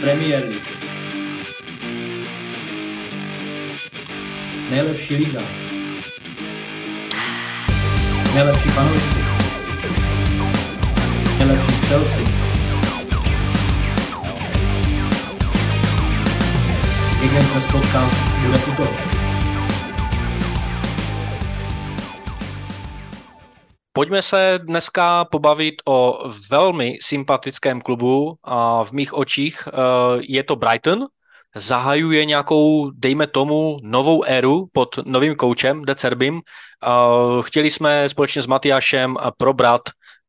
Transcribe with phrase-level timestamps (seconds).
[0.00, 0.94] Premier League.
[4.70, 5.40] Nejlepší liga.
[8.34, 9.24] Nejlepší fanoušci.
[11.38, 12.24] Nejlepší střelci.
[17.20, 19.13] Gegenpress podcast bude tuto.
[23.96, 29.72] Pojďme se dneska pobavit o velmi sympatickém klubu a v mých očích eh,
[30.20, 31.06] je to Brighton.
[31.56, 36.40] Zahajuje nějakou, dejme tomu, novou éru pod novým koučem De Cerbim.
[36.40, 39.82] Eh, chtěli jsme společně s Matyášem probrat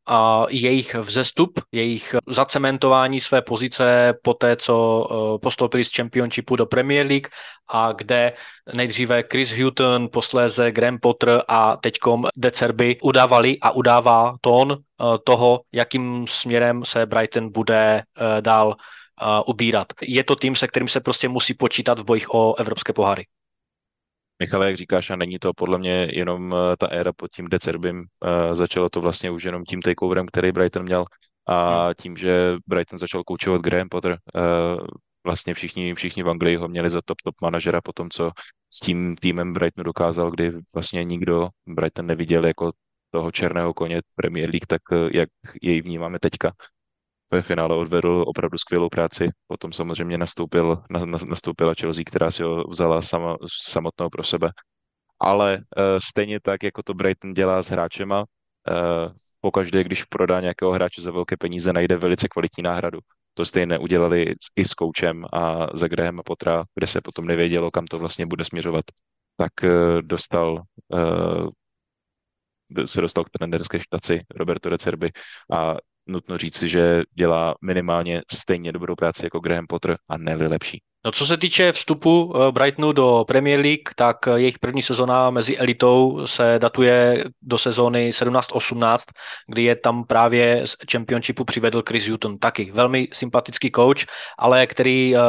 [0.07, 6.65] a jejich vzestup, jejich zacementování své pozice po té, co eh, postoupili z Championshipu do
[6.65, 7.27] Premier League
[7.67, 8.33] a kde
[8.73, 15.05] nejdříve Chris Hutton, posléze Graham Potter a teďkom De Cerby udávali a udává tón eh,
[15.23, 18.75] toho, jakým směrem se Brighton bude eh, dál
[19.45, 19.87] ubírat.
[20.01, 23.25] Je to tým, se kterým se prostě musí počítat v bojích o evropské pohary.
[24.39, 27.99] Michale, jak říkáš, a není to podle mě jenom eh, ta éra pod tím Decerbim,
[27.99, 31.05] uh, začalo to vlastně už jenom tím takeoverem, který Brighton měl
[31.47, 34.87] a tím, že Brighton začal koučovat Graham Potter, uh,
[35.25, 38.31] vlastně všichni, všichni v Anglii ho měli za top top manažera po tom, co
[38.73, 42.71] s tím týmem Brightonu dokázal, kdy vlastně nikdo Brighton neviděl jako
[43.11, 45.29] toho černého koně Premier League, tak jak
[45.61, 46.51] jej vnímáme teďka
[47.31, 49.29] ve finále odvedl opravdu skvělou práci.
[49.47, 54.51] Potom samozřejmě nastoupil, na, na, nastoupila Chelsea, která si ho vzala sama, samotnou pro sebe.
[55.19, 60.71] Ale uh, stejně tak, jako to Brighton dělá s hráčema, uh, pokaždé, když prodá nějakého
[60.71, 62.99] hráče za velké peníze, najde velice kvalitní náhradu.
[63.33, 67.85] To stejně udělali i s koučem a za Graham Potra, kde se potom nevědělo, kam
[67.85, 68.83] to vlastně bude směřovat,
[69.37, 70.61] tak uh, dostal
[70.93, 71.49] uh,
[72.85, 75.11] se dostal k trenerské štaci Roberto de Cerbi
[75.53, 75.75] a
[76.07, 80.81] nutno říci, že dělá minimálně stejně dobrou práci jako Graham Potter a ne lepší.
[81.05, 85.29] No co se týče vstupu eh, Brightonu do Premier League, tak eh, jejich první sezona
[85.29, 88.97] mezi elitou se datuje do sezóny 17-18,
[89.47, 94.05] kdy je tam právě z Championshipu přivedl Chris Hutton, taky velmi sympatický coach,
[94.39, 95.19] ale který eh,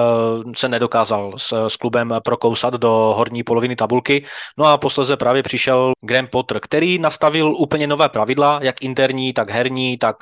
[0.56, 4.24] se nedokázal s, s klubem prokousat do horní poloviny tabulky.
[4.58, 9.50] No a posledně právě přišel Graham Potter, který nastavil úplně nové pravidla, jak interní, tak
[9.50, 10.16] herní, tak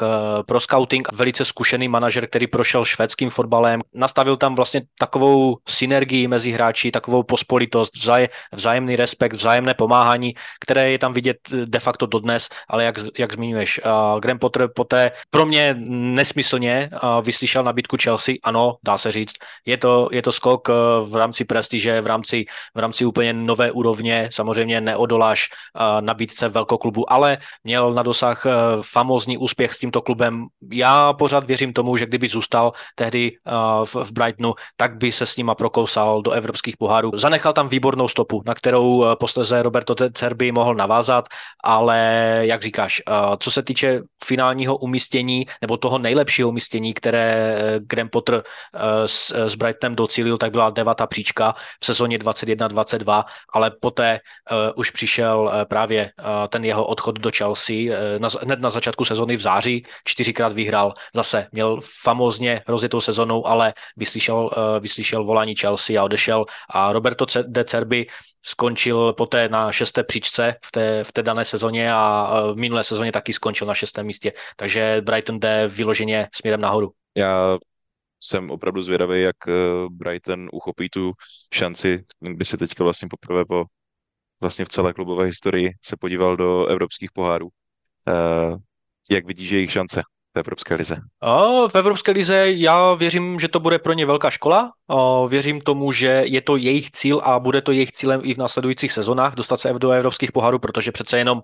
[0.47, 1.13] pro scouting.
[1.13, 7.23] Velice zkušený manažer, který prošel švédským fotbalem, nastavil tam vlastně takovou synergii mezi hráči, takovou
[7.23, 12.95] pospolitost, vzaj, vzájemný respekt, vzájemné pomáhání, které je tam vidět de facto dodnes, ale jak,
[13.19, 15.75] jak zmiňuješ, uh, Graham Potter poté pro mě
[16.19, 19.35] nesmyslně uh, vyslyšel nabídku Chelsea, ano, dá se říct,
[19.67, 20.75] je to, je to skok uh,
[21.09, 22.45] v rámci prestiže, v rámci,
[22.75, 28.53] v rámci úplně nové úrovně, samozřejmě neodoláš uh, nabídce velkoklubu, ale měl na dosah uh,
[28.83, 30.47] famózní úspěch s tímto klubem.
[30.73, 35.24] Já pořád věřím tomu, že kdyby zůstal tehdy uh, v, v Brightonu, tak by se
[35.27, 37.11] s nima prokousal do evropských pohárů.
[37.15, 41.25] Zanechal tam výbornou stopu, na kterou eh, posledně Roberto Cerbi mohl navázat,
[41.65, 41.99] ale
[42.41, 48.09] jak říkáš, eh, co se týče finálního umístění nebo toho nejlepšího umístění, které eh, Graham
[48.09, 48.43] Potter
[49.07, 54.21] s, s Brightonem docílil, tak byla devátá příčka v sezóně 21-22, ale poté
[54.77, 56.11] už přišel právě
[56.49, 57.77] ten jeho odchod do Chelsea
[58.19, 63.75] na, hned na začátku sezóny v září, čtyřikrát vyhrál, zase měl famózně rozjetou sezonou, ale
[63.97, 68.07] vyslyšel, vyslyšel volání Chelsea a odešel a Roberto de Cerbi
[68.43, 73.13] skončil poté na šesté příčce v té, v té dané sezóně a v minulé sezóně
[73.13, 74.33] taky skončil na šestém místě.
[74.57, 76.93] Takže Brighton jde vyloženě směrem nahoru.
[77.17, 77.59] Já
[78.21, 79.53] jsem opravdu zvědavý, jak eh,
[79.91, 81.13] Brighton uchopí tu
[81.55, 83.65] šanci, kdy se teďka vlastně poprvé po
[84.41, 87.49] vlastně v celé klubové historii se podíval do evropských pohárů.
[88.09, 88.57] Eh,
[89.11, 90.03] jak vidíš jejich šance?
[90.35, 90.97] V Evropské lize?
[91.69, 94.73] V Evropské lize já věřím, že to bude pro ně velká škola.
[95.29, 98.93] Věřím tomu, že je to jejich cíl a bude to jejich cílem i v následujících
[98.93, 101.43] sezonách dostat se do evropských pohárů, protože přece jenom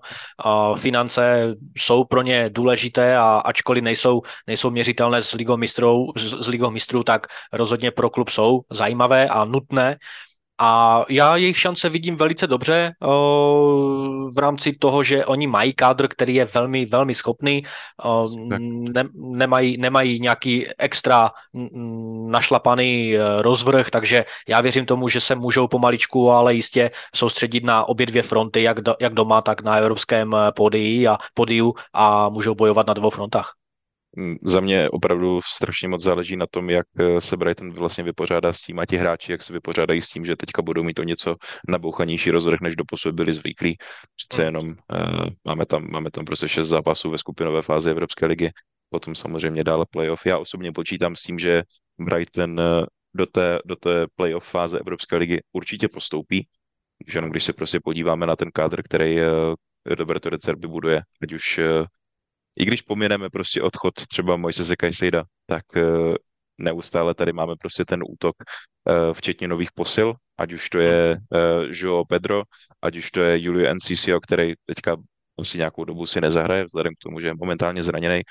[0.75, 6.71] finance jsou pro ně důležité a ačkoliv nejsou, nejsou měřitelné s ligou mistrů, s ligou
[6.71, 9.97] mistrů, tak rozhodně pro klub jsou zajímavé a nutné.
[10.63, 12.93] A já jejich šance vidím velice dobře
[14.35, 17.63] v rámci toho, že oni mají kádr, který je velmi, velmi schopný,
[18.93, 21.31] ne, nemají, nemají nějaký extra
[22.27, 27.87] našlapaný e, rozvrh, takže já věřím tomu, že se můžou pomaličku, ale jistě soustředit na
[27.89, 32.29] obě dvě fronty, jak, do, jak doma, tak na evropském e, pódiu a, pódiu a
[32.29, 33.60] můžou bojovat na dvou frontách.
[34.17, 38.53] Mm, za mě opravdu strašně moc záleží na tom, jak eh, se Brighton vlastně vypořádá
[38.53, 41.03] s tím a ti hráči, jak se vypořádají s tím, že teďka budou mít to
[41.03, 41.35] něco
[41.69, 43.77] nabouchanější rozvrh, než doposud byli zvyklí.
[44.15, 44.45] Přece hmm.
[44.45, 48.49] jenom uh, máme, tam, máme tam prostě šest zápasů ve skupinové fázi Evropské ligy
[48.89, 50.25] potom samozřejmě dále playoff.
[50.25, 51.63] Já osobně počítám s tím, že
[51.99, 56.47] Brighton eh, do té, do té playoff fáze Evropské ligy určitě postoupí,
[57.07, 59.17] že jenom když se prostě podíváme na ten kádr, který
[59.85, 61.59] Roberto de Cerbi buduje, ať už
[62.59, 65.63] i když pomineme prostě odchod třeba Moisese Kajsejda, tak
[66.57, 68.35] neustále tady máme prostě ten útok,
[69.13, 71.17] včetně nových posil, ať už to je
[71.69, 72.43] Joao Pedro,
[72.81, 74.97] ať už to je Julio Encicio, který teďka
[75.39, 78.21] asi nějakou dobu si nezahraje, vzhledem k tomu, že je momentálně zraněný.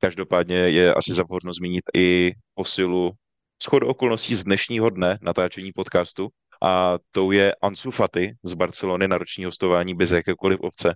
[0.00, 3.12] Každopádně je asi za vhodno zmínit i posilu
[3.62, 6.28] shodou okolností z dnešního dne natáčení podcastu
[6.62, 10.94] a tou je Ansu Fati z Barcelony na roční hostování bez jakékoliv obce.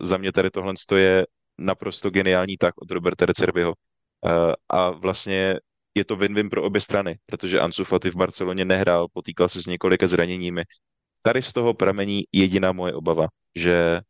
[0.00, 1.26] Za mě tady tohle je
[1.58, 3.74] naprosto geniální tak od Roberta Recerbyho.
[4.68, 5.54] A vlastně
[5.94, 9.66] je to win-win pro obě strany, protože Ansu Fati v Barceloně nehrál, potýkal se s
[9.66, 10.62] několika zraněními.
[11.22, 14.00] Tady z toho pramení jediná moje obava, že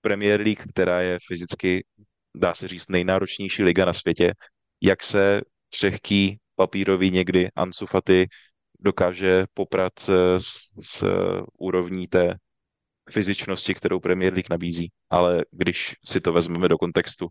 [0.00, 1.84] Premier League, která je fyzicky,
[2.36, 4.32] dá se říct, nejnáročnější liga na světě,
[4.80, 8.26] jak se křehký papírový někdy Ansu Fati
[8.80, 9.92] dokáže poprat
[10.38, 11.04] s, s
[11.58, 12.34] úrovní té
[13.10, 14.92] fyzičnosti, kterou Premier League nabízí.
[15.10, 17.28] Ale když si to vezmeme do kontextu,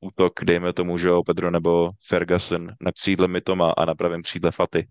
[0.00, 4.88] útok, dejme tomu, že Pedro nebo Ferguson na křídle Mitoma a na pravém křídle Faty,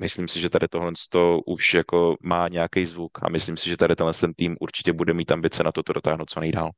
[0.00, 3.76] myslím si, že tady tohle to už jako má nějaký zvuk a myslím si, že
[3.76, 6.70] tady tenhle ten tým určitě bude mít ambice na toto dotáhnout co nejdál.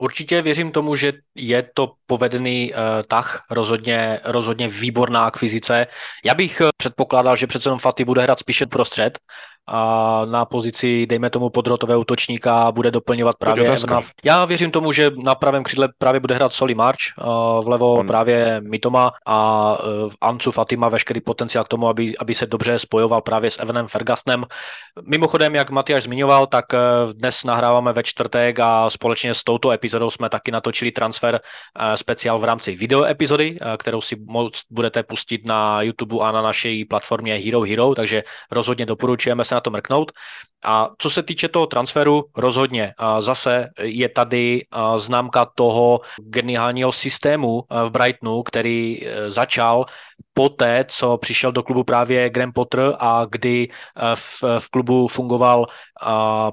[0.00, 2.78] Určitě věřím tomu, že je to povedený uh,
[3.08, 5.86] tah, rozhodně, rozhodně výborná akvizice.
[6.24, 9.18] Já bych uh, předpokládal, že přece jenom Faty bude hrát spíše prostřed,
[9.68, 14.00] a na pozici, dejme tomu, podrotového útočníka bude doplňovat právě Evna.
[14.24, 16.98] Já věřím tomu, že na pravém křídle právě bude hrát Soli March,
[17.62, 18.06] vlevo On.
[18.06, 19.74] právě Mitoma a
[20.08, 23.58] v e, Ancu Fatima veškerý potenciál k tomu, aby, aby se dobře spojoval právě s
[23.58, 24.44] Evanem Fergasnem.
[25.02, 26.78] Mimochodem, jak Matyáš zmiňoval, tak e,
[27.12, 31.40] dnes nahráváme ve čtvrtek a společně s touto epizodou jsme taky natočili transfer
[31.94, 36.84] speciál v rámci video epizody, kterou si moc budete pustit na YouTube a na naší
[36.84, 40.12] platformě Hero Hero, takže rozhodně doporučujeme se na to mrknout.
[40.64, 44.66] A co se týče toho transferu, rozhodně zase je tady
[44.98, 49.30] známka toho geniálního systému v Brightonu, který e,
[50.18, 55.08] začal poté, co přišel do klubu právě Graham Potter a kdy eh, v, v klubu
[55.08, 56.06] fungoval eh,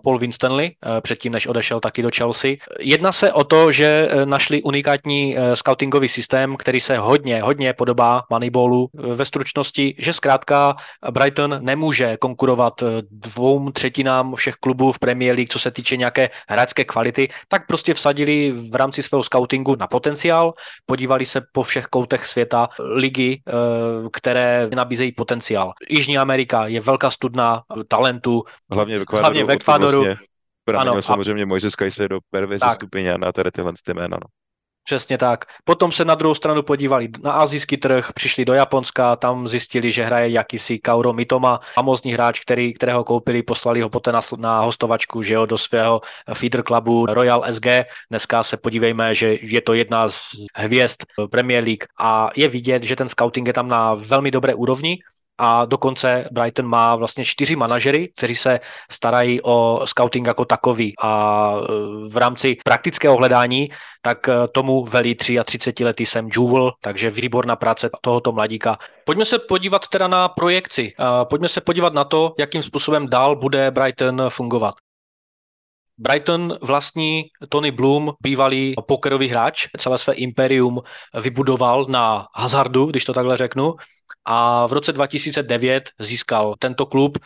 [0.03, 2.51] Paul Winstanley, eh, předtím, než odešel taky do Chelsea.
[2.79, 8.89] Jedná se o to, že našli unikátní scoutingový systém, který se hodně, hodně podobá Moneyballu
[8.93, 10.75] ve stručnosti, že zkrátka
[11.11, 12.73] Brighton nemůže konkurovat
[13.11, 17.93] dvou třetinám všech klubů v Premier League, co se týče nějaké hráčské kvality, tak prostě
[17.93, 20.53] vsadili v rámci svého scoutingu na potenciál,
[20.85, 23.41] podívali se po všech koutech světa ligy,
[24.13, 25.73] které nabízejí potenciál.
[25.89, 28.43] Jižní Amerika je velká studna talentu.
[28.71, 29.23] Hlavně v Ekvádoru.
[29.23, 30.03] Hlavně v Ekvádoru.
[30.03, 30.25] Vlastně
[30.77, 31.45] ano, samozřejmě a...
[31.45, 34.17] Mojzes Caicedo, Pervez Stupině na tady tyhle ty jména.
[34.21, 34.27] No.
[34.85, 35.45] Přesně tak.
[35.63, 40.03] Potom se na druhou stranu podívali na azijský trh, přišli do Japonska, tam zjistili, že
[40.03, 45.23] hraje jakýsi Kauro Mitoma, famózní hráč, který, kterého koupili, poslali ho poté na, na hostovačku,
[45.23, 46.01] že jo, do svého
[46.33, 47.65] feeder klubu Royal SG.
[48.09, 50.19] Dneska se podívejme, že je to jedna z
[50.55, 50.97] hvězd
[51.31, 54.97] Premier League a je vidět, že ten scouting je tam na velmi dobré úrovni
[55.37, 58.59] a dokonce Brighton má vlastně čtyři manažery, kteří se
[58.91, 63.69] starají o scouting jako takový a e, v rámci praktického hledání
[64.01, 68.77] tak e, tomu velí 33 letý Sam Jewel, takže výborná práce tohoto mladíka.
[69.05, 70.93] Pojďme se podívat teda na projekci.
[71.29, 74.75] Pojďme se podívat na to, jakým způsobem dál bude Brighton fungovat.
[75.97, 80.81] Brighton vlastní Tony Bloom, bývalý pokerový hráč, celé své imperium
[81.21, 83.73] vybudoval na hazardu, když to takhle řeknu,
[84.25, 87.17] a v roce 2009 získal tento klub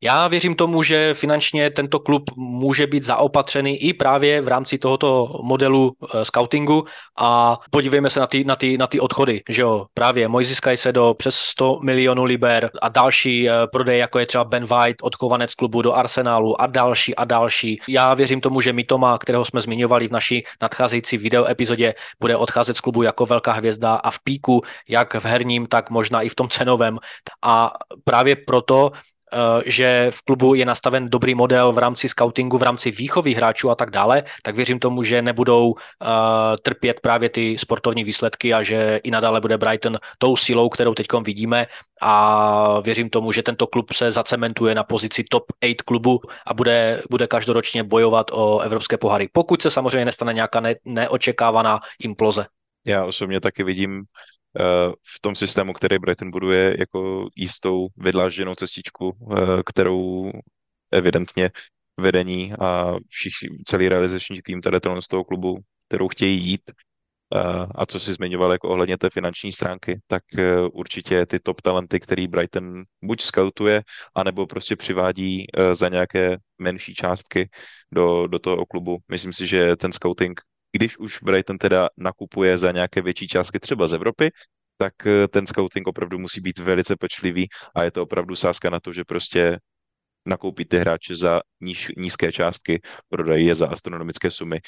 [0.00, 5.40] já věřím tomu, že finančně tento klub může být zaopatřený i právě v rámci tohoto
[5.42, 6.84] modelu uh, scoutingu
[7.18, 11.14] a podívejme se na ty, na ty, na ty odchody, že jo, právě Moises Caicedo
[11.14, 15.82] přes 100 milionů liber a další uh, prodej, jako je třeba Ben White, odchovanec klubu
[15.82, 17.80] do Arsenálu a další a další.
[17.88, 22.76] Já věřím tomu, že Mitoma, kterého jsme zmiňovali v naší nadcházející video epizodě, bude odcházet
[22.76, 26.34] z klubu jako velká hvězda a v píku, jak v herním, tak možná i v
[26.34, 26.98] tom cenovém.
[27.42, 27.72] A
[28.04, 29.15] právě proto Eh,
[29.64, 33.74] že v klubu je nastaven dobrý model v rámci scoutingu, v rámci výchovy hráčů a
[33.74, 35.76] tak dále, tak věřím tomu, že nebudou uh,
[36.62, 41.06] trpět právě ty sportovní výsledky a že i nadále bude Brighton tou silou, kterou teď
[41.24, 41.66] vidíme
[42.00, 47.02] a věřím tomu, že tento klub se zacementuje na pozici top 8 klubu a bude,
[47.10, 49.28] bude každoročně bojovat o evropské pohary.
[49.32, 52.46] Pokud se samozřejmě nestane nějaká ne, neočekávaná imploze.
[52.86, 54.04] Já osobně taky vidím
[54.45, 54.45] Eh,
[55.16, 60.30] v tom systému, který Brighton buduje jako jistou vydlážděnou cestičku, eh, kterou
[60.92, 61.50] evidentně
[62.00, 65.58] vedení a všichni, celý realizační tým tady z toho klubu
[65.88, 66.70] kterou chtějí jít.
[67.74, 70.22] A co si zmiňoval jako ohledně té finanční stránky, tak
[70.72, 73.82] určitě ty top talenty, který Brighton buď scoutuje,
[74.14, 77.50] anebo prostě přivádí za nějaké menší částky
[77.92, 78.98] do, do toho klubu.
[79.08, 80.40] Myslím si, že ten scouting,
[80.76, 84.30] když už Brighton teda nakupuje za nějaké větší částky třeba z Evropy,
[84.78, 88.80] tak e, ten scouting opravdu musí být velice pečlivý a je to opravdu sázka na
[88.80, 89.58] to, že prostě
[90.26, 94.60] nakoupí ty hráče za níž, nízké částky, prodají je za astronomické sumy.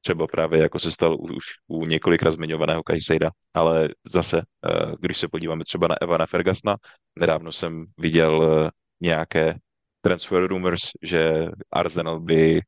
[0.00, 5.28] Třeba právě jako se stalo už u několikrát zmiňovaného Kajsejda, ale zase, eh, když se
[5.28, 6.76] podíváme třeba na Evana Fergasna,
[7.18, 8.70] nedávno jsem viděl eh,
[9.00, 9.54] nějaké
[10.00, 12.60] transfer rumors, že Arsenal by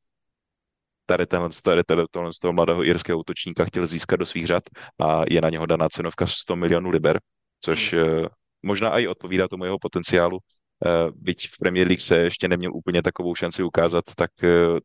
[1.07, 4.63] tady tenhle, tady tenhle, z toho mladého irského útočníka chtěl získat do svých řad
[5.01, 7.19] a je na něho daná cenovka 100 milionů liber,
[7.63, 8.03] což hmm.
[8.03, 8.27] Eh,
[8.63, 10.39] možná i odpovídá tomu jeho potenciálu.
[11.15, 14.31] Byť v Premier League se ještě neměl úplně takovou šanci ukázat, tak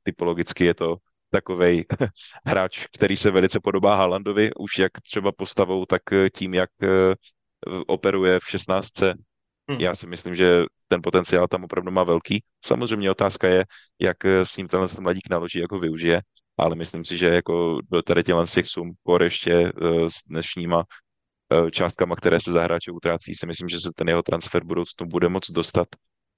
[0.02, 0.96] typologicky je to
[1.32, 1.84] takový
[2.46, 7.14] hráč, který se velice podobá Haalandovi, už jak třeba postavou, tak eh, tím, jak eh,
[7.86, 8.90] operuje v 16.
[9.70, 9.80] Hmm.
[9.80, 12.42] Já si myslím, že ten potenciál tam opravdu má velký.
[12.64, 13.64] Samozřejmě otázka je,
[14.00, 16.22] jak eh, s ním tenhle mladík naloží, jak ho využije,
[16.58, 18.92] ale myslím si, že jako do tady těchto těch sum,
[19.22, 19.72] ještě
[20.08, 20.84] s dnešníma
[21.70, 25.28] částkama, které se za hráče utrácí, si myslím, že se ten jeho transfer budoucnu bude
[25.28, 25.88] moc dostat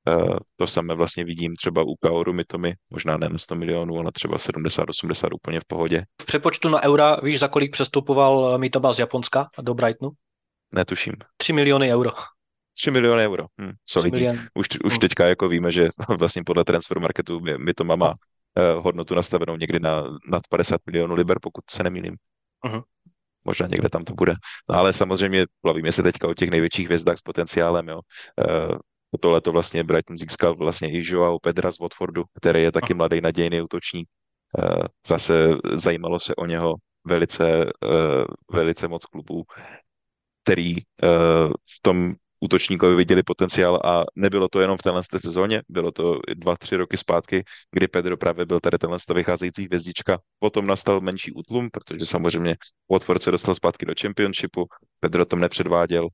[0.09, 4.13] Eh, to samé vlastně vidím třeba u Kaoru Mitomy, možná ne na 100 milionů, ale
[4.13, 6.03] třeba 70-80 úplně v pohodě.
[6.27, 10.11] Přepočtu na eura víš, za kolik přestupoval Mitoma z Japonska do Brightonu?
[10.75, 11.15] Netuším.
[11.37, 12.11] 3 miliony euro.
[12.81, 14.29] 3 miliony euro, hm, solidní.
[14.55, 14.99] Už, už hm.
[14.99, 15.89] teďka jako víme, že
[16.19, 21.39] vlastně podle transfer marketu Mitoma má uh, hodnotu nastavenou někdy na nad 50 milionů liber,
[21.43, 22.17] pokud se nemýlím.
[22.67, 22.83] Uh-huh.
[23.45, 24.35] Možná někde tam to bude.
[24.71, 27.89] No ale samozřejmě bavíme se teďka o těch největších hvězdách s potenciálem.
[27.89, 28.01] Jo.
[28.71, 28.77] Uh,
[29.21, 33.21] tohle to vlastně Brighton získal vlastně i Joao Pedra z Watfordu, který je taky mladý
[33.21, 34.09] nadějný útočník.
[34.59, 36.75] Eh, zase zajímalo se o něho
[37.07, 39.45] velice, eh, velice moc klubů,
[40.43, 40.83] který eh,
[41.49, 42.15] v tom
[42.45, 46.97] útočníkovi viděli potenciál a nebylo to jenom v téhle sezóně, bylo to dva, tři roky
[46.97, 50.19] zpátky, kdy Pedro právě byl tady tenhle vycházející hvězdička.
[50.39, 52.57] Potom nastal menší útlum, protože samozřejmě
[52.93, 54.67] Watford se dostal zpátky do championshipu,
[55.01, 56.09] Pedro tam nepředváděl uh,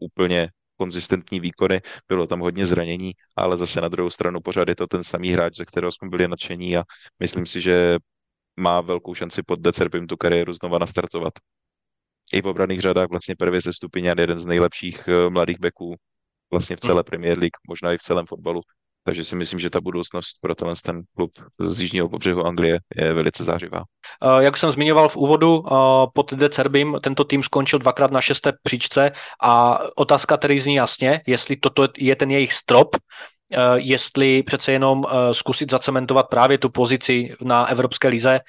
[0.00, 4.86] úplně konzistentní výkony, bylo tam hodně zranění, ale zase na druhou stranu pořád je to
[4.86, 6.82] ten samý hráč, ze kterého jsme byli nadšení a
[7.20, 7.96] myslím si, že
[8.60, 11.32] má velkou šanci pod Decerbim tu kariéru znova nastartovat.
[12.32, 15.94] I v obraných řadách vlastně prvě ze Stupiňan jeden z nejlepších eh, mladých beků
[16.50, 17.04] vlastně v celé hmm.
[17.04, 18.60] Premier League, možná i v celém fotbalu.
[19.06, 23.12] Takže si myslím, že ta budoucnost pro tenhle ten klub z jižního pobřehu Anglie je
[23.12, 23.82] velice zářivá.
[24.38, 25.62] Jak jsem zmiňoval v úvodu,
[26.14, 29.12] pod De Cerbim tento tým skončil dvakrát na šesté příčce
[29.42, 32.96] a otázka tedy zní jasně, jestli toto je ten jejich strop,
[33.74, 38.40] jestli přece jenom zkusit zacementovat právě tu pozici na Evropské lize,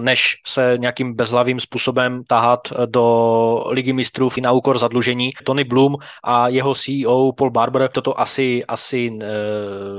[0.00, 5.30] než se nějakým bezhlavým způsobem tahat do ligy mistrů na úkor zadlužení.
[5.44, 9.26] Tony Bloom a jeho CEO Paul Barber toto asi, asi e,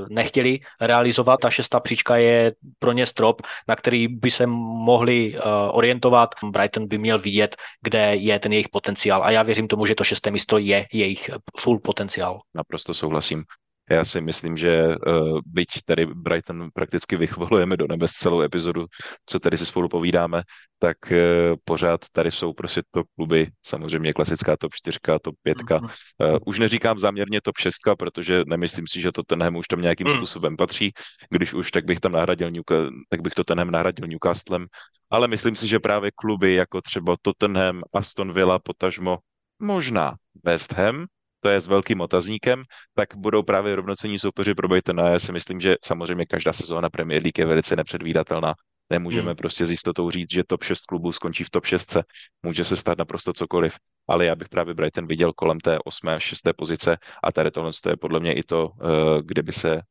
[0.09, 1.39] nechtěli realizovat.
[1.39, 5.39] Ta šestá příčka je pro ně strop, na který by se mohli e,
[5.71, 6.29] orientovat.
[6.43, 9.23] Brighton by měl vidět, kde je ten jejich potenciál.
[9.23, 12.39] A já věřím tomu, že to šesté místo je jejich full potenciál.
[12.55, 13.43] Naprosto souhlasím.
[13.89, 18.85] Já si myslím, že uh, byť tady Brighton prakticky vychvalujeme do nebes celou epizodu,
[19.25, 20.43] co tady si spolu povídáme,
[20.79, 21.17] tak uh,
[21.65, 25.57] pořád tady jsou prostě top kluby, samozřejmě klasická top 4, top 5.
[25.71, 30.07] Uh, už neříkám záměrně top 6, protože nemyslím si, že to Tenhem už tam nějakým
[30.07, 30.13] mm.
[30.13, 30.91] způsobem patří.
[31.29, 34.65] Když už, tak bych tam nahradil Newca- tak bych to Tenhem nahradil Newcastlem.
[35.09, 39.17] Ale myslím si, že právě kluby jako třeba Tottenham, Aston Villa, potažmo,
[39.59, 41.05] možná West Ham,
[41.43, 42.63] to je s velkým otazníkem,
[42.95, 44.99] tak budou právě rovnocení soupeři pro Brighton.
[44.99, 48.53] A já si myslím, že samozřejmě každá sezóna Premier League je velice nepředvídatelná.
[48.89, 49.35] Nemůžeme hmm.
[49.35, 51.97] prostě s jistotou říct, že top 6 klubů skončí v top 6.
[52.43, 53.75] Může se stát naprosto cokoliv.
[54.07, 56.07] Ale já bych právě Brighton viděl kolem té 8.
[56.07, 56.41] a 6.
[56.55, 59.81] pozice a tady tohle je podle mě i to, eh, kde by se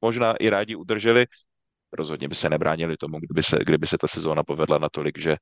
[0.00, 1.26] možná i rádi udrželi.
[1.92, 5.36] Rozhodně by se nebránili tomu, kdyby se, kdyby se ta sezóna povedla natolik, že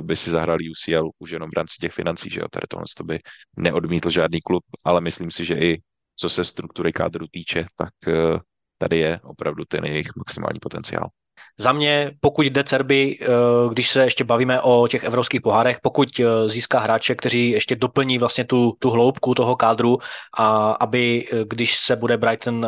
[0.00, 3.04] by si zahrali UCL už jenom v rámci těch financí, že jo, tady tohle to
[3.04, 3.18] by
[3.56, 5.78] neodmítl žádný klub, ale myslím si, že i
[6.16, 8.38] co se struktury kádru týče, tak eh,
[8.78, 11.08] tady je opravdu ten jejich maximální potenciál.
[11.58, 13.26] Za mě, pokud jde Cerby, eh,
[13.70, 18.18] když se ještě bavíme o těch evropských pohárech, pokud eh, získá hráče, kteří ještě doplní
[18.18, 19.98] vlastně tu, tu hloubku toho kádru
[20.38, 22.66] a aby, eh, když se bude Brighton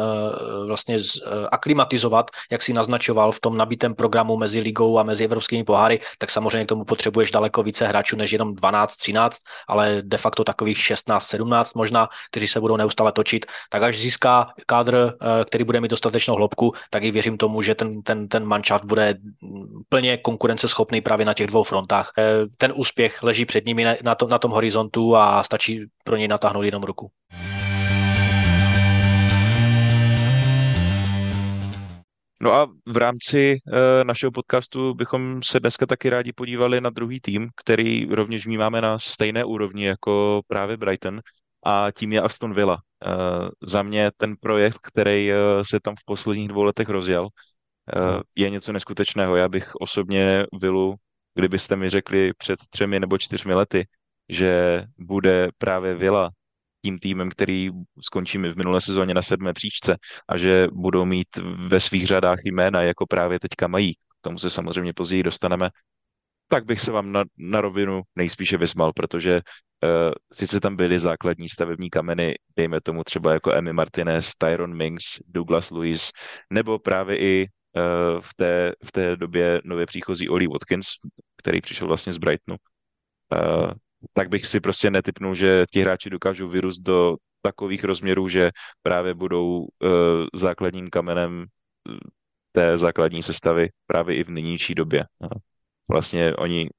[0.67, 0.99] vlastně
[1.51, 6.31] aklimatizovat, jak si naznačoval v tom nabitém programu mezi ligou a mezi evropskými poháry, tak
[6.31, 9.39] samozřejmě k tomu potřebuješ daleko více hráčů než jenom 12, 13,
[9.69, 13.47] ale de facto takových 16, 17 možná, kteří se budou neustále točit.
[13.71, 15.13] Tak až získá kádr,
[15.47, 18.85] který bude mít dostatečnou hloubku, tak i věřím tomu, že ten, ten, ten manča manšaft
[18.85, 19.15] bude
[19.89, 22.13] plně konkurenceschopný právě na těch dvou frontách.
[22.59, 26.63] Ten úspěch leží před nimi na, to, na tom horizontu a stačí pro něj natáhnout
[26.63, 27.11] jenom ruku.
[32.41, 37.21] No a v rámci uh, našeho podcastu bychom se dneska taky rádi podívali na druhý
[37.21, 41.21] tým, který rovněž vnímáme na stejné úrovni jako právě Brighton
[41.67, 42.77] a tím je Aston Villa.
[43.07, 47.29] Uh, za mě ten projekt, který uh, se tam v posledních dvou letech rozjel,
[48.37, 49.37] je něco neskutečného.
[49.37, 50.95] Já bych osobně Villu,
[51.35, 53.87] kdybyste mi řekli před třemi nebo čtyřmi lety,
[54.29, 56.31] že bude právě Villa
[56.85, 59.97] tím týmem, který skončí v minulé sezóně na sedmé příčce
[60.29, 61.29] a že budou mít
[61.69, 63.95] ve svých řadách jména, jako právě teďka mají.
[63.95, 65.71] K tomu se samozřejmě později dostaneme.
[66.49, 71.49] Tak bych se vám na, na rovinu nejspíše vysmal, protože uh, sice tam byly základní
[71.49, 76.13] stavební kameny, dejme tomu třeba jako Emmy Martinez, Tyron Mings, Douglas Lewis,
[76.51, 77.47] nebo právě i
[78.21, 80.87] v, té, v té době nově příchozí Oli Watkins,
[81.37, 82.57] který přišel vlastně z Brightonu.
[83.35, 83.73] Uh,
[84.13, 88.51] tak bych si prostě netypnul, že ti hráči dokážou vyrůst do takových rozměrů, že
[88.83, 89.69] právě budou uh,
[90.35, 91.99] základním kamenem eh,
[92.53, 95.05] té základní sestavy právě i v nynější době.
[95.21, 95.29] No.
[95.89, 96.71] Vlastně oni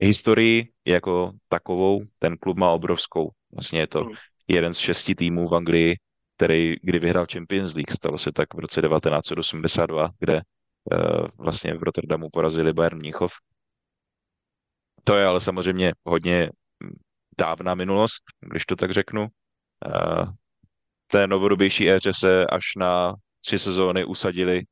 [0.00, 3.30] historii jako takovou, ten klub má obrovskou.
[3.52, 4.14] Vlastně je to hmm.
[4.48, 5.96] jeden z šesti týmů v Anglii,
[6.42, 7.92] který kdy vyhrál Champions League.
[7.92, 13.32] Stalo se tak v roce 1982, kde uh, vlastně v Rotterdamu porazili Bayern Mnichov
[15.04, 16.50] to je ale samozřejmě hodně
[17.38, 19.26] dávná minulost, když to tak řeknu.
[21.06, 24.62] Té novodobější éře se až na tři sezóny usadili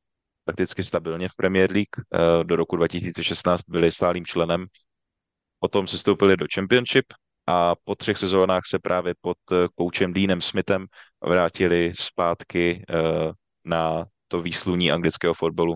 [0.45, 2.45] prakticky stabilně v Premier League.
[2.47, 4.67] Do roku 2016 byli stálým členem.
[5.59, 7.05] Potom se stoupili do Championship
[7.51, 9.37] a po třech sezónách se právě pod
[9.75, 10.87] koučem Deanem Smithem
[11.25, 12.85] vrátili zpátky
[13.65, 15.75] na to výsluní anglického fotbalu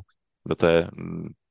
[0.49, 0.89] do té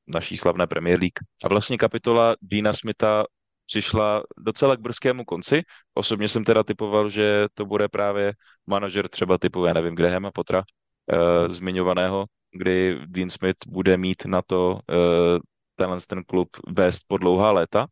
[0.08, 1.20] naší slavné Premier League.
[1.44, 3.24] A vlastně kapitola Dina Smitha
[3.66, 5.62] přišla docela k brzkému konci.
[5.94, 8.34] Osobně jsem teda typoval, že to bude právě
[8.68, 14.42] manažer třeba typu, já nevím, Grahama Potra, uh, zmiňovaného, kdy Dean Smith bude mít na
[14.42, 15.40] to uh,
[15.76, 17.88] tenhle ten klub vést po dlouhá léta.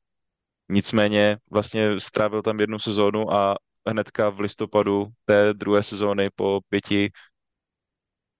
[0.71, 3.55] Nicméně vlastně strávil tam jednu sezónu a
[3.89, 7.11] hnedka v listopadu té druhé sezóny po pěti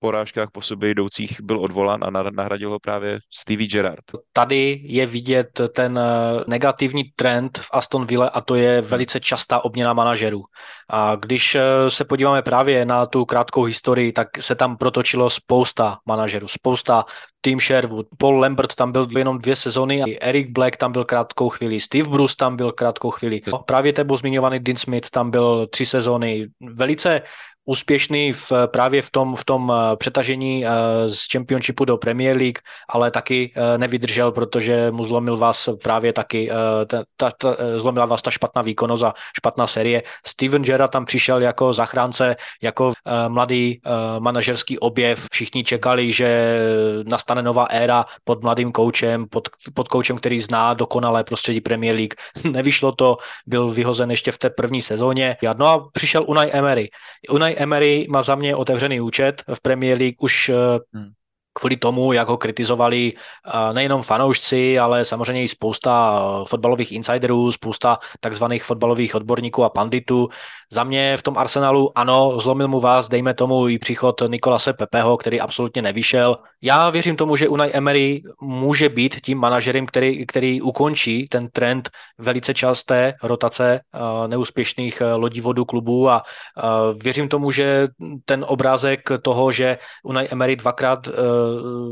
[0.01, 4.03] porážkách po sobě jdoucích byl odvolán a nahradil ho právě Stevie Gerrard.
[4.33, 9.65] Tady je vidět ten eh, negativní trend v Aston Ville a to je velice častá
[9.65, 10.43] obměna manažerů.
[10.89, 15.97] A když eh, se podíváme právě na tu krátkou historii, tak se tam protočilo spousta
[16.05, 17.05] manažerů, spousta
[17.43, 21.49] Tim Sherwood, Paul Lambert tam byl jenom dvě sezony, a Eric Black tam byl krátkou
[21.49, 23.41] chvíli, Steve Bruce tam byl krátkou chvíli.
[23.65, 26.47] Právě tebou zmiňovaný Dean Smith tam byl tři sezony.
[26.61, 27.21] Velice
[27.65, 30.69] úspěšný v, právě v tom, v tom eh, přetažení eh,
[31.09, 36.49] z Championshipu do Premier League, ale taky eh, nevydržel, protože mu zlomil vás právě taky,
[36.87, 40.03] ta, ta, ta, zlomila vás ta špatná výkonnost a špatná série.
[40.27, 42.93] Steven Gerrard tam přišel jako zachránce, jako
[43.27, 43.81] mladý
[44.19, 45.27] manažerský objev.
[45.31, 46.59] Všichni čekali, že
[47.05, 52.13] nastane nová éra pod mladým koučem, pod, pod koučem, který zná dokonalé prostředí Premier League.
[52.51, 55.37] Nevyšlo to, byl vyhozen ještě v té první sezóně.
[55.57, 56.89] No a přišel Unai Emery.
[57.29, 60.53] Unai Emery má za mě otevřený účet v Premier League už eh,
[60.93, 61.11] hmm
[61.53, 67.51] kvůli tomu, jak ho kritizovali eh, nejenom fanoušci, ale samozřejmě i spousta eh, fotbalových insiderů,
[67.51, 70.29] spousta takzvaných fotbalových odborníků a panditů.
[70.71, 75.17] Za mě v tom Arsenalu, ano, zlomil mu vás, dejme tomu i příchod Nikolase Pepeho,
[75.17, 76.37] který absolutně nevyšel.
[76.63, 81.89] Já věřím tomu, že Unai Emery může být tím manažerem, který, který ukončí ten trend
[82.17, 87.87] velice časté rotace uh, neúspěšných uh, lodivodů klubů a uh, věřím tomu, že
[88.25, 91.07] ten obrázek toho, že Unai Emery dvakrát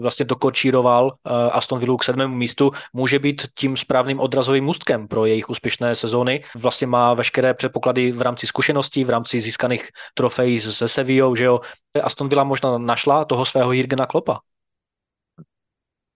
[0.01, 1.11] vlastně dokočíroval
[1.51, 6.43] Aston Villa k sedmému místu, může být tím správným odrazovým můstkem pro jejich úspěšné sezóny.
[6.55, 11.43] Vlastně má veškeré předpoklady v rámci zkušeností zkušeností v rámci získaných trofejí se Sevillou, že
[11.43, 11.59] jo.
[12.03, 14.39] Aston Villa možná našla toho svého Jirgena Klopa.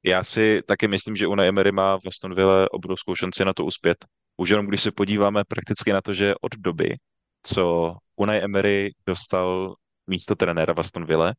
[0.05, 3.65] Já si taky myslím, že Unai Emery má v Aston Villa obrovskou šanci na to
[3.65, 4.05] uspět.
[4.37, 6.95] Už jenom když se podíváme prakticky na to, že od doby,
[7.43, 9.75] co Unai Emery dostal
[10.07, 11.33] místo trenéra v Aston Villa,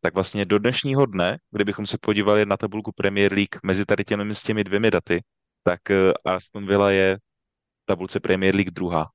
[0.00, 4.34] tak vlastně do dnešního dne, kdybychom se podívali na tabulku Premier League mezi tady těmi
[4.34, 5.22] s těmi dvěmi daty,
[5.62, 7.16] tak eh, Aston Villa je
[7.82, 9.06] v tabulce Premier League druhá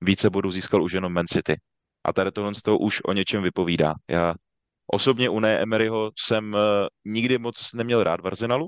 [0.00, 1.60] více bodů získal už jenom Man City.
[2.04, 3.94] A tady tohle z toho už o něčem vypovídá.
[4.10, 4.34] Já
[4.86, 6.60] osobně u Emeryho jsem uh,
[7.04, 8.66] nikdy moc neměl rád v Arsenalu,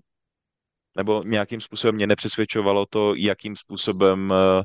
[0.96, 4.62] nebo nějakým způsobem mě nepřesvědčovalo to, jakým způsobem uh,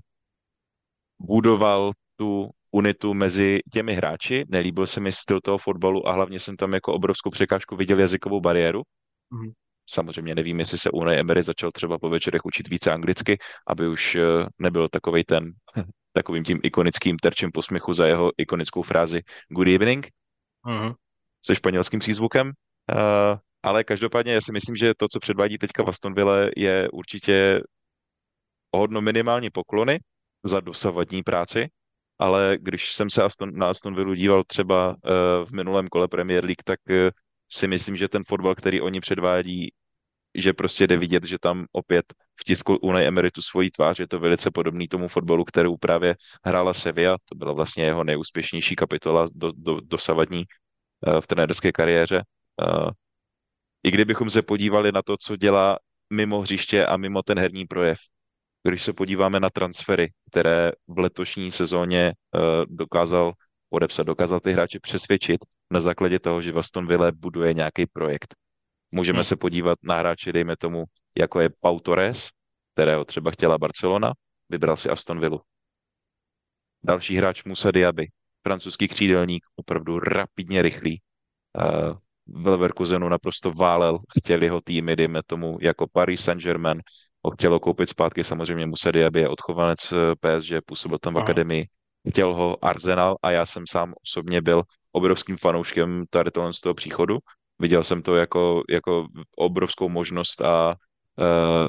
[1.20, 4.46] budoval tu unitu mezi těmi hráči.
[4.50, 8.42] Nelíbil se mi styl toho fotbalu a hlavně jsem tam jako obrovskou překážku viděl jazykovou
[8.42, 8.82] bariéru.
[9.30, 9.52] Mm.
[9.90, 13.38] Samozřejmě nevím, jestli se Unai Emery začal třeba po večerech učit více anglicky,
[13.68, 14.18] aby už
[14.60, 15.52] nebyl takový ten
[16.14, 20.08] takovým tím ikonickým terčem posměchu za jeho ikonickou frázi good evening
[20.66, 20.94] mm-hmm.
[21.46, 22.48] Se španělským přízvukem.
[22.48, 27.62] Uh, ale každopádně já si myslím, že to, co předvádí teďka v Astonville, je určitě
[28.76, 30.00] hodno minimální poklony
[30.44, 31.68] za dosavadní práci,
[32.20, 34.96] ale když jsem se Aston, na Aston Villa díval třeba uh,
[35.46, 36.96] v minulém kole Premier League, tak uh,
[37.52, 39.72] si myslím, že ten fotbal, který oni předvádí,
[40.36, 44.52] že prostě jde vidět, že tam opět vtiskl Unai Emeritu svoji tvář, je to velice
[44.52, 49.80] podobný tomu fotbalu, kterou právě hrála Sevilla, to byla vlastně jeho nejúspěšnější kapitola do, do,
[49.84, 50.44] dosavadní
[51.22, 52.24] v trenérské kariéře.
[52.62, 52.90] Uh,
[53.84, 55.80] I kdybychom se podívali na to, co dělá
[56.14, 58.00] mimo hřiště a mimo ten herní projev,
[58.68, 63.34] když se podíváme na transfery, které v letošní sezóně uh, dokázal
[63.70, 68.36] podepsat, dokázal ty hráče přesvědčit na základě toho, že Aston Villa buduje nějaký projekt.
[68.92, 69.24] Můžeme hmm.
[69.24, 70.84] se podívat na hráče, dejme tomu,
[71.18, 72.30] jako je Pau Torres,
[72.74, 74.14] kterého třeba chtěla Barcelona,
[74.50, 75.42] vybral si Aston Villa.
[76.84, 78.08] Další hráč Musa Diaby,
[78.44, 81.02] francouzský křídelník, opravdu rapidně rychlý.
[81.58, 86.82] Uh, v Leverkusenu naprosto válel, chtěli ho týmy, dejme tomu, jako Paris Saint-Germain,
[87.26, 91.24] ho chtělo koupit zpátky, samozřejmě Musedy, aby je odchovanec eh, PSG, působil tam v Aha.
[91.24, 91.68] akademii,
[92.10, 96.74] chtěl ho Arsenal a já jsem sám osobně byl obrovským fanouškem tady toho z toho
[96.74, 97.18] příchodu.
[97.60, 100.76] Viděl jsem to jako, jako obrovskou možnost a
[101.20, 101.68] uh,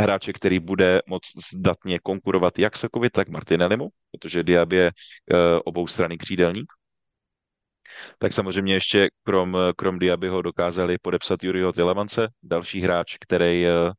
[0.00, 5.86] hráče, který bude moc zdatně konkurovat jak Sakovi, tak Martinellimu, protože Diab je uh, obou
[5.86, 6.72] strany křídelník
[8.18, 13.92] tak samozřejmě ještě krom, krom Diabyho dokázali podepsat Juriho Tilemance, další hráč, který uh,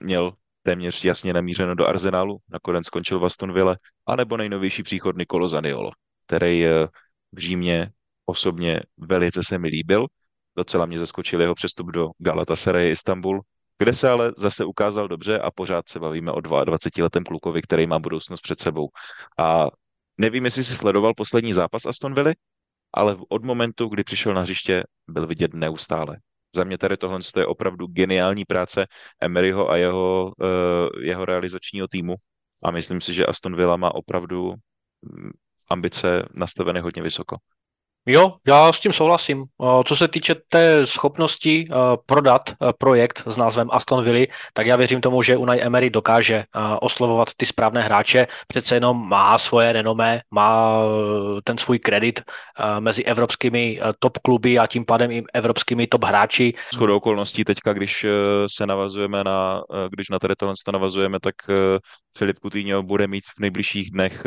[0.00, 5.48] měl téměř jasně namířeno do Arsenálu, nakonec skončil v Aston Ville, anebo nejnovější příchod Nicolo
[5.48, 5.90] Zaniolo,
[6.26, 6.64] který
[7.32, 7.90] v Římě
[8.26, 10.06] osobně velice se mi líbil.
[10.56, 13.40] Docela mě zaskočil jeho přestup do Galatasaray Istanbul,
[13.78, 17.86] kde se ale zase ukázal dobře a pořád se bavíme o 22 letém klukovi, který
[17.86, 18.88] má budoucnost před sebou.
[19.38, 19.66] A
[20.18, 22.32] nevím, jestli jsi sledoval poslední zápas Aston Villa,
[22.94, 26.16] ale od momentu, kdy přišel na hřiště, byl vidět neustále.
[26.54, 28.86] Za mě tady tohle je opravdu geniální práce
[29.20, 32.14] Emeryho a jeho, uh, jeho realizačního týmu
[32.62, 34.54] a myslím si, že Aston Villa má opravdu
[35.02, 35.30] mm,
[35.70, 37.36] ambice nastavené hodně vysoko.
[38.06, 39.44] Jo, já s tím souhlasím.
[39.84, 41.68] Co se týče té schopnosti
[42.06, 46.44] prodat projekt s názvem Aston Villa, tak já věřím tomu, že Unai Emery dokáže
[46.80, 48.26] oslovovat ty správné hráče.
[48.48, 50.78] Přece jenom má svoje renomé, má
[51.44, 52.20] ten svůj kredit
[52.80, 56.54] mezi evropskými top kluby a tím pádem i evropskými top hráči.
[56.72, 58.06] S chodou okolností teďka, když
[58.56, 61.34] se navazujeme na, když na tady tohle navazujeme, tak
[62.18, 64.26] Filip Coutinho bude mít v nejbližších dnech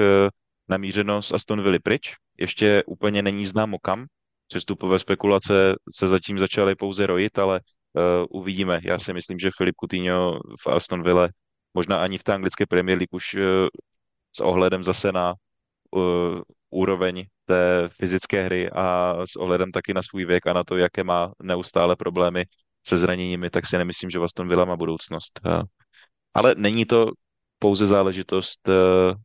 [0.70, 2.16] namířeno z Aston Villa pryč.
[2.40, 4.06] Ještě úplně není známo kam.
[4.48, 8.80] Přestupové spekulace se zatím začaly pouze rojit, ale uh, uvidíme.
[8.84, 11.30] Já si myslím, že Filip Coutinho v Aston Villa,
[11.74, 13.42] možná ani v té anglické Premier League už uh,
[14.36, 15.34] s ohledem zase na
[15.92, 20.78] uh, úroveň té fyzické hry a s ohledem taky na svůj věk a na to,
[20.78, 22.46] jaké má neustále problémy
[22.88, 25.40] se zraněními, tak si nemyslím, že Aston Villa má budoucnost.
[26.34, 27.12] Ale není to
[27.60, 28.74] pouze záležitost uh,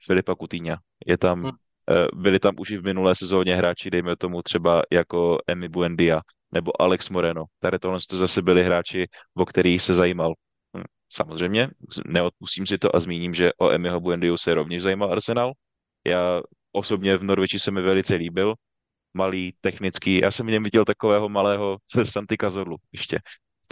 [0.07, 0.77] Filipa Coutinha.
[1.07, 1.51] Je tam, hmm.
[1.51, 6.21] uh, byli tam už i v minulé sezóně hráči, dejme tomu třeba jako Emi Buendia
[6.53, 7.45] nebo Alex Moreno.
[7.59, 10.35] Tady tohle to zase byli hráči, o kterých se zajímal.
[10.77, 10.83] Hm.
[11.12, 11.68] Samozřejmě,
[12.07, 15.53] neodpustím si to a zmíním, že o Emiho Buendiu se rovněž zajímal Arsenal.
[16.07, 16.40] Já
[16.73, 18.55] osobně v Norviči se mi velice líbil,
[19.14, 20.21] malý, technický.
[20.21, 23.18] Já jsem v něm viděl takového malého Santi Cazorlu ještě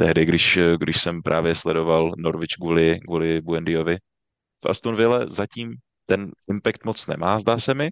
[0.01, 3.97] tehdy, když, když jsem právě sledoval Norwich kvůli, kvůli Buendiovi
[4.65, 5.75] v Aston Ville zatím
[6.07, 7.91] ten impact moc nemá, zdá se mi.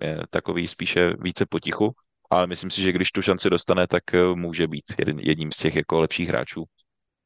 [0.00, 1.92] Je takový spíše více potichu,
[2.30, 4.84] ale myslím si, že když tu šanci dostane, tak eh, může být
[5.18, 6.64] jedním z těch jako lepších hráčů.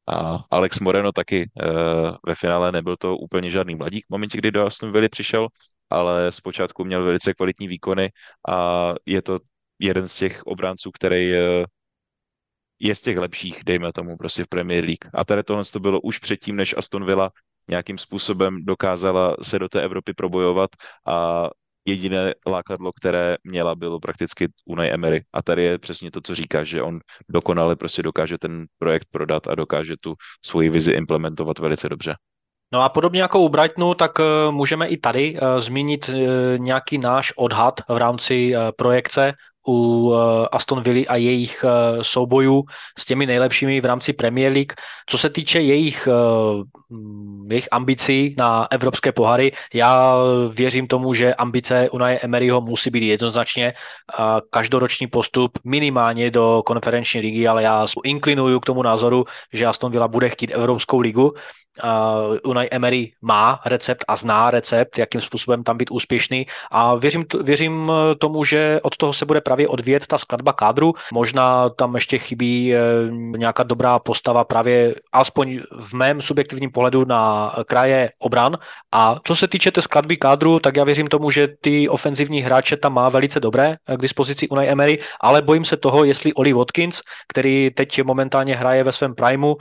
[0.09, 4.51] A Alex Moreno taky uh, ve finále nebyl to úplně žádný mladík v momentě, kdy
[4.51, 5.49] do Aston Villa přišel,
[5.91, 8.11] ale zpočátku měl velice kvalitní výkony
[8.49, 9.39] a je to
[9.79, 11.39] jeden z těch obránců, který uh,
[12.79, 15.11] je z těch lepších, dejme tomu, prostě v Premier League.
[15.15, 17.31] A tady tohle to bylo už předtím, než Aston Villa
[17.73, 20.71] nějakým způsobem dokázala se do té Evropy probojovat
[21.09, 21.49] a
[21.89, 25.25] jediné lákadlo, které měla, bylo prakticky Unai Emery.
[25.33, 29.47] A tady je přesně to, co říká, že on dokonale prostě dokáže ten projekt prodat
[29.49, 32.15] a dokáže tu svoji vizi implementovat velice dobře.
[32.73, 36.99] No a podobně jako u Brightonu, tak eh, můžeme i tady eh, zmínit eh, nějaký
[36.99, 39.33] náš odhad v rámci projekce
[39.68, 40.12] u
[40.53, 41.64] Aston Villa a jejich
[42.03, 42.62] soubojů
[42.98, 44.72] s těmi nejlepšími v rámci Premier League.
[45.07, 46.09] Co se týče jejich
[47.51, 49.53] jejich ambicí na evropské pohary.
[49.75, 50.16] Já
[50.51, 53.75] věřím tomu, že ambice Unai Emeryho musí být jednoznačně
[54.51, 60.09] každoroční postup minimálně do konferenční ligy, ale já inklinuju k tomu názoru, že Aston Villa
[60.09, 61.35] bude chtít Evropskou ligu
[61.85, 67.25] uh, Unai Emery má recept a zná recept, jakým způsobem tam být úspěšný a věřím,
[67.43, 70.95] věřím eh, tomu, že od toho se bude právě odvět ta skladba kádru.
[71.13, 77.53] Možná tam ještě chybí uh, nějaká dobrá postava právě aspoň v mém subjektivním pohledu na
[77.67, 78.59] kraje obran
[78.93, 82.77] a co se týče té skladby kádru, tak já věřím tomu, že ty ofenzivní hráče
[82.77, 87.01] tam má velice dobré k dispozici Unai Emery, ale bojím se toho, jestli Oli Watkins,
[87.29, 89.57] který teď momentálně hraje ve svém primu,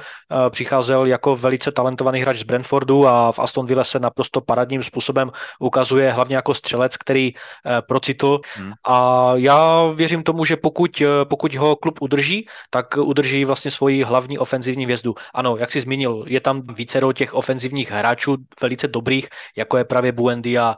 [0.49, 4.83] přicházel jako velice talentovaný talentovaný hráč z Brentfordu a v Aston Villa se naprosto paradním
[4.83, 8.73] způsobem ukazuje hlavně jako střelec, který eh, procitl hmm.
[8.87, 14.03] a já věřím tomu, že pokud, eh, pokud ho klub udrží, tak udrží vlastně svoji
[14.03, 15.15] hlavní ofenzivní vězdu.
[15.33, 20.11] Ano, jak jsi zmínil, je tam více těch ofenzivních hráčů velice dobrých, jako je právě
[20.11, 20.77] Buendia,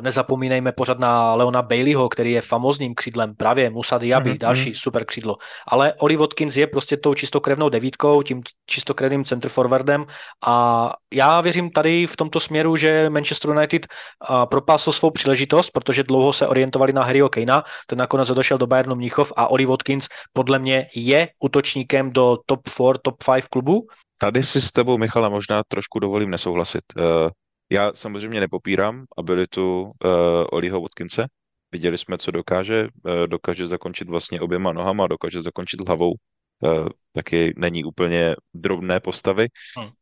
[0.00, 4.38] nezapomínejme pořád na Leona Baileyho, který je famózním křídlem, právě Musa Diaby, mm-hmm.
[4.38, 4.74] další mhm.
[4.74, 5.36] super křídlo.
[5.68, 10.06] Ale Oli Watkins je prostě tou čistokrevnou devítkou, tím čistokrevným centerforwardem
[10.46, 13.86] a já věřím tady v tomto směru, že Manchester United
[14.50, 18.94] propásl svou příležitost, protože dlouho se orientovali na Harryho Kanea, ten nakonec došel do Bayernu
[18.94, 23.86] Mnichov a Oli Watkins podle mě je útočníkem do top 4, top 5 klubu.
[24.18, 26.82] Tady si s tebou, Michala, možná trošku dovolím nesouhlasit.
[26.96, 27.30] Uh
[27.72, 29.90] já samozřejmě nepopírám abilitu uh,
[30.52, 31.26] Oliho Watkinse.
[31.72, 32.88] Viděli jsme, co dokáže.
[33.02, 36.14] Uh, dokáže zakončit vlastně oběma nohama, dokáže zakončit hlavou.
[36.64, 39.48] Uh, taky není úplně drobné postavy.
[39.78, 39.86] Hmm.
[39.86, 39.92] Uh,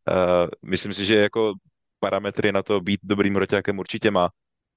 [0.67, 1.55] myslím si, že jako
[2.01, 4.29] parametry na to být dobrým hroťákem určitě má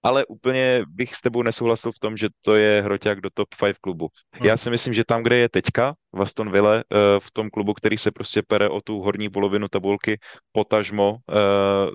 [0.06, 3.78] ale úplně bych s tebou nesouhlasil v tom, že to je hroťák do top 5
[3.78, 4.08] klubu.
[4.32, 4.46] Hmm.
[4.46, 7.74] Já si myslím, že tam, kde je teďka, v Aston Ville, eh, v tom klubu,
[7.74, 10.20] který se prostě pere o tu horní polovinu tabulky,
[10.52, 11.34] potažmo eh,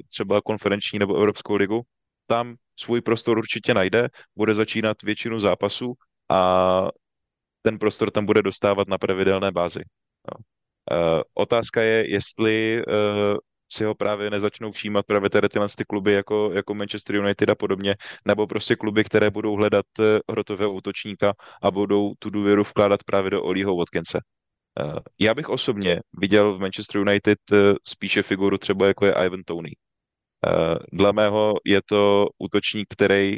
[0.09, 1.83] třeba konferenční nebo Evropskou ligu,
[2.27, 5.95] tam svůj prostor určitě najde, bude začínat většinu zápasů
[6.31, 6.89] a
[7.63, 9.81] ten prostor tam bude dostávat na pravidelné bázi.
[10.31, 10.45] No.
[10.91, 13.39] Uh, otázka je, jestli uh,
[13.73, 17.55] si ho právě nezačnou všímat právě tady tyhle ty kluby jako, jako Manchester United a
[17.55, 23.03] podobně, nebo prostě kluby, které budou hledat eh, hrotového útočníka a budou tu důvěru vkládat
[23.03, 24.21] právě do Oliho Watkinse.
[25.21, 27.39] Já bych osobně viděl v Manchester United
[27.89, 29.71] spíše figuru třeba jako je Ivan Tony.
[30.93, 33.37] Dle mého je to útočník, který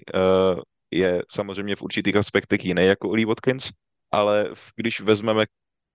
[0.90, 3.70] je samozřejmě v určitých aspektech jiný jako Oli Watkins,
[4.12, 5.46] ale když vezmeme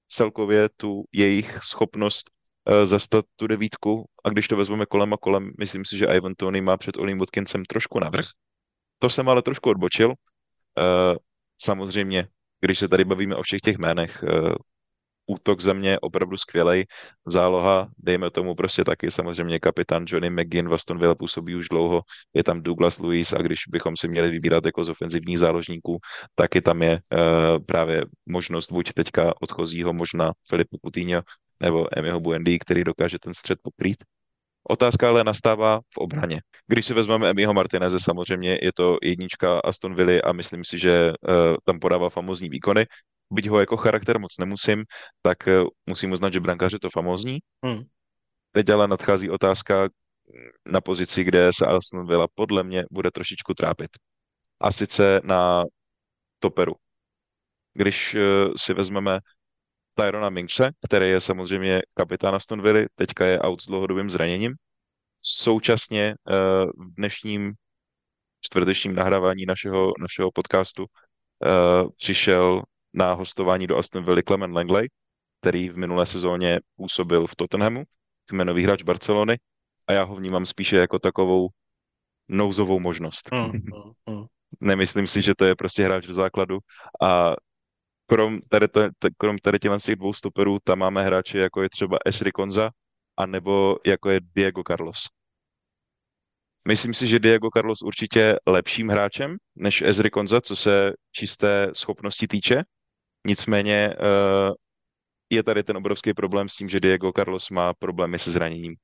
[0.08, 2.30] celkově tu jejich schopnost
[2.70, 6.34] Eh, zastat tu devítku a když to vezmeme kolem a kolem, myslím si, že Ivan
[6.36, 8.26] Tony má před Olim Watkinsem trošku navrh.
[9.00, 10.14] To jsem ale trošku odbočil.
[10.78, 11.16] Eh,
[11.58, 12.28] samozřejmě,
[12.60, 14.56] když se tady bavíme o všech těch jménech, eh,
[15.28, 16.86] útok za mě opravdu skvělej,
[17.26, 22.02] záloha, dejme tomu prostě taky samozřejmě kapitán Johnny McGinn, Aston Villa působí už dlouho,
[22.34, 25.98] je tam Douglas Lewis a když bychom si měli vybírat jako z ofenzivních záložníků,
[26.36, 31.22] taky tam je uh, právě možnost buď teďka odchozího, možná Filipe Coutinho,
[31.60, 34.04] nebo Emiho Buendy, který dokáže ten střed pokrýt.
[34.70, 36.42] Otázka ale nastává v obraně.
[36.68, 41.12] Když si vezmeme Emiho Martineze, samozřejmě je to jednička Aston Villa a myslím si, že
[41.12, 42.86] uh, tam podává famózní výkony.
[43.34, 44.86] Byť ho jako charakter moc nemusím,
[45.22, 47.40] tak uh, musím uznat, že brankář je to famózní.
[47.66, 47.84] Hmm.
[48.52, 49.90] Teď ale nadchází otázka
[50.66, 53.90] na pozici, kde se Aston Villa podle mě bude trošičku trápit.
[54.60, 55.64] A sice na
[56.40, 56.74] toperu.
[57.74, 59.20] Když uh, si vezmeme
[59.94, 64.54] Tyrona Minkse, který je samozřejmě kapitán Aston Villa, teďka je out s dlouhodobým zraněním.
[65.22, 66.36] Současně uh,
[66.86, 67.54] v dnešním
[68.42, 70.86] čtvrtečním nahrávání našeho, našeho podcastu
[71.98, 74.90] přišel na hostování do Aston Villa Clement Langley,
[75.42, 77.84] který v minulé sezóně působil v Tottenhamu,
[78.26, 79.38] kmenový hráč Barcelony
[79.88, 81.48] a já ho vnímám spíše jako takovou
[82.28, 83.32] nouzovou možnost.
[83.32, 84.26] Mm, mm, mm.
[84.60, 86.60] Nemyslím si, že to je prostě hráč do základu
[87.02, 87.36] a
[88.06, 91.98] krom tady, to, krom tady těchto těch dvou stoperů, tam máme hráče, jako je třeba
[92.06, 92.72] Esri Konza,
[93.18, 95.04] anebo jako je Diego Carlos.
[96.68, 102.28] Myslím si, že Diego Carlos určitě lepším hráčem než Ezri Konza, co se čisté schopnosti
[102.28, 102.64] týče.
[103.28, 104.56] Nicméně uh,
[105.30, 108.76] je tady ten obrovský problém s tím, že Diego Carlos má problémy se zraněním.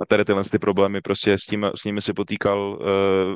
[0.00, 2.86] A tady tyhle ty problémy prostě s, tím, s nimi se potýkal uh,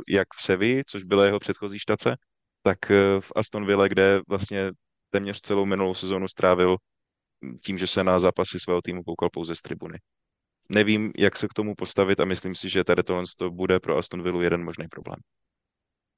[0.08, 2.16] jak v Sevi, což byla jeho předchozí štace,
[2.62, 4.70] tak eh, v Aston Ville, kde vlastně
[5.10, 6.76] téměř celou minulou sezónu strávil
[7.64, 9.98] tím, že se na zápasy svého týmu koukal pouze z tribuny.
[10.68, 14.22] Nevím, jak se k tomu postavit a myslím si, že tady tohle bude pro Aston
[14.22, 15.18] Villa jeden možný problém.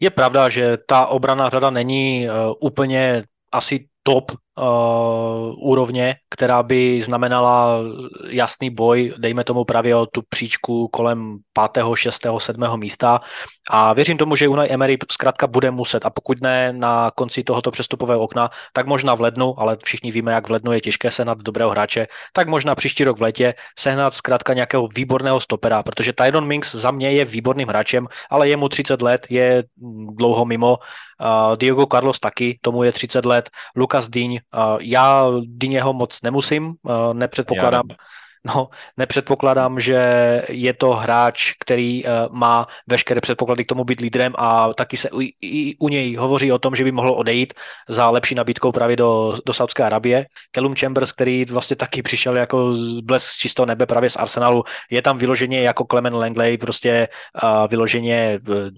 [0.03, 7.03] Je pravda, že ta obrana řada není uh, úplně asi top uh, úrovně, která by
[7.03, 7.81] znamenala
[8.29, 11.39] jasný boj, dejme tomu právě o tu příčku kolem
[11.73, 12.81] 5., 6., 7.
[12.81, 13.21] místa
[13.71, 17.71] a věřím tomu, že Unai Emery zkrátka bude muset a pokud ne na konci tohoto
[17.71, 21.39] přestupového okna, tak možná v lednu, ale všichni víme, jak v lednu je těžké sehnat
[21.39, 26.47] dobrého hráče, tak možná příští rok v létě sehnat zkrátka nějakého výborného stopera, protože Tyron
[26.47, 29.65] Minks za mě je výborným hráčem, ale je mu 30 let, je
[30.17, 30.79] dlouho mimo,
[31.23, 33.51] Uh, Diogo Carlos taky, tomu je 30 let.
[33.77, 34.42] Lukas uh,
[34.81, 37.89] já Dyněho moc nemusím, uh, nepředpokládám,
[38.45, 40.03] no, nepředpokládám, že
[40.49, 45.09] je to hráč, který uh, má veškeré předpoklady k tomu být lídrem a taky se
[45.21, 47.55] i, i u něj hovoří o tom, že by mohl odejít
[47.89, 50.27] za lepší nabídkou právě do, do Saudské Arabie.
[50.55, 55.03] Callum Chambers, který vlastně taky přišel jako blesk z čistého nebe právě z Arsenalu, je
[55.03, 57.09] tam vyloženě jako Clement Langley, prostě
[57.45, 58.71] uh, vyloženě v,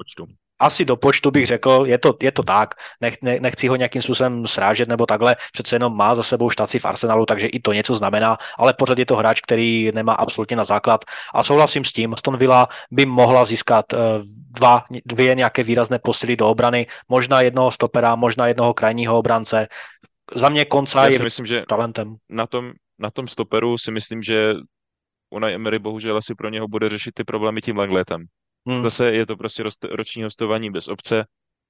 [0.64, 4.02] asi do počtu bych řekl, je to, je to tak, nech, ne, nechci ho nějakým
[4.02, 7.72] způsobem srážet nebo takhle, přece jenom má za sebou štaci v Arsenalu, takže i to
[7.72, 11.92] něco znamená, ale pořád je to hráč, který nemá absolutně na základ a souhlasím s
[11.92, 13.98] tím, Aston Villa by mohla získat uh,
[14.30, 19.68] dva, dvě nějaké výrazné posily do obrany, možná jednoho stopera, možná jednoho krajního obrance.
[20.34, 22.16] Za mě konca Já je si myslím, že talentem.
[22.30, 24.54] Na tom, na tom stoperu si myslím, že
[25.30, 28.24] Unai Emery bohužel asi pro něho bude řešit ty problémy tím Langletem.
[28.68, 28.84] Hmm.
[28.84, 31.24] Zase je to prostě roční hostování bez obce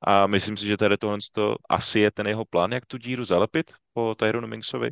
[0.06, 3.24] a myslím si, že tady tohle to asi je ten jeho plán, jak tu díru
[3.24, 4.90] zalepit po Tyronu Minksovi.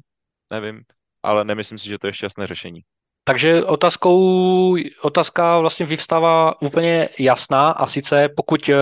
[0.52, 0.82] Nevím,
[1.22, 2.80] ale nemyslím si, že to je šťastné řešení.
[3.24, 8.74] Takže otázkou, otázka vlastně vyvstává úplně jasná a sice pokud uh,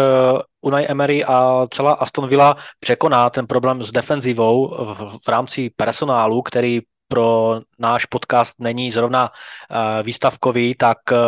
[0.60, 6.42] Unai Emery a celá Aston Villa překoná ten problém s defenzivou v, v rámci personálu,
[6.42, 6.80] který
[7.10, 11.18] pro náš podcast není zrovna uh, výstavkový, tak uh,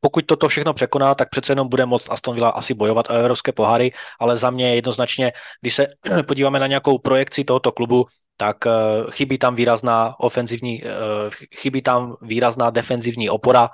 [0.00, 3.52] pokud toto všechno překoná, tak přece jenom bude moct Aston Villa asi bojovat o evropské
[3.52, 5.86] pohary, ale za mě jednoznačně, když se
[6.26, 8.72] podíváme na nějakou projekci tohoto klubu, tak uh,
[9.10, 10.82] chybí tam výrazná ofenzivní,
[11.56, 13.70] chybí tam výrazná defenzivní opora.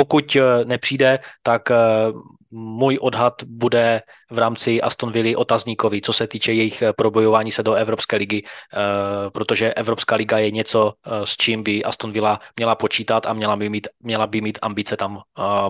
[0.00, 6.26] Pokud uh, nepřijde, tak uh, můj odhad bude v rámci Aston Villa otazníkový, co se
[6.26, 11.26] týče jejich eh, probojování se do Evropské ligy, eh, protože Evropská liga je něco, eh,
[11.26, 14.96] s čím by Aston Villa měla počítat a měla by mít, měla by mít ambice
[14.96, 15.20] tam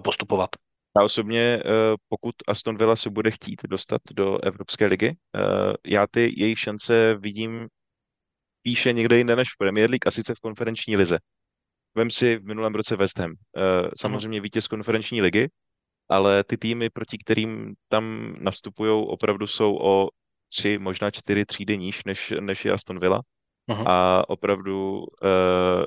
[0.04, 0.50] postupovat.
[0.98, 1.62] Já osobně,
[2.08, 5.16] pokud Aston Villa se bude chtít dostat do Evropské ligy,
[5.86, 7.68] já ty jejich šance vidím
[8.62, 11.18] píše někde jinde než v Premier League a sice v konferenční lize.
[11.94, 13.32] Vem si v minulém roce West Ham.
[13.98, 15.48] Samozřejmě vítěz konferenční ligy,
[16.08, 20.08] ale ty týmy, proti kterým tam nastupují, opravdu jsou o
[20.48, 23.20] tři, možná čtyři třídy níž, než, než je Aston Villa.
[23.70, 23.84] Uh-huh.
[23.86, 25.86] A opravdu uh,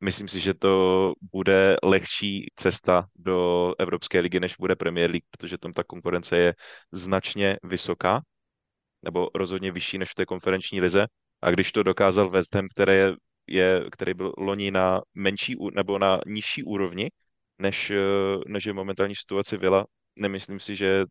[0.00, 5.58] myslím si, že to bude lehčí cesta do Evropské ligy, než bude Premier League, protože
[5.58, 6.54] tam ta konkurence je
[6.92, 8.20] značně vysoká,
[9.02, 11.06] nebo rozhodně vyšší než v té konferenční lize.
[11.42, 13.14] A když to dokázal West Ham, který, je,
[13.48, 17.10] je, který byl loni na menší nebo na nižší úrovni,
[17.58, 17.96] než, eh,
[18.46, 19.86] než je momentální situace Villa.
[20.16, 21.04] Nemyslím si, že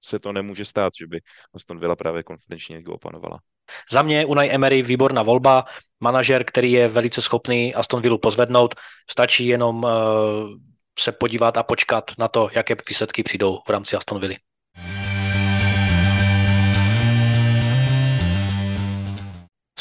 [0.00, 1.20] se to nemůže stát, že by
[1.54, 3.38] Aston Villa právě konferenční ligu opanovala.
[3.92, 5.64] Za mě Unai Emery výborná volba,
[6.00, 8.74] manažer, který je velice schopný Aston Villa pozvednout.
[9.10, 9.90] Stačí jenom uh,
[10.98, 14.36] se podívat a počkat na to, jaké výsledky přijdou v rámci Aston Villa.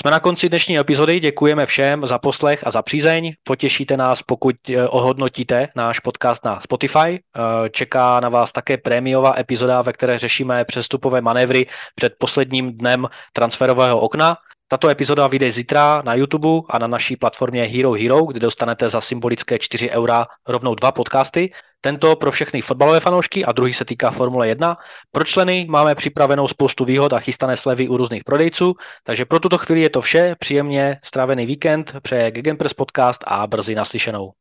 [0.05, 3.33] Jsme na konci dnešní epizody, děkujeme všem za poslech a za přízeň.
[3.43, 6.97] Potěšíte nás, pokud eh, ohodnotíte náš podcast na Spotify.
[6.99, 13.07] Eh, čeká na vás také prémiová epizoda, ve které řešíme přestupové manévry před posledním dnem
[13.33, 14.37] transferového okna.
[14.67, 19.01] Tato epizoda vyjde zítra na YouTube a na naší platformě Hero Hero, kde dostanete za
[19.01, 21.51] symbolické 4 eura rovnou dva podcasty.
[21.85, 24.77] Tento pro všechny fotbalové fanoušky a druhý se týká Formule 1.
[25.11, 29.57] Pro členy máme připravenou spoustu výhod a chystané slevy u různých prodejců, takže pro tuto
[29.57, 30.35] chvíli je to vše.
[30.39, 34.31] Příjemně strávený víkend, přeje Gegenpress podcast a brzy naslyšenou.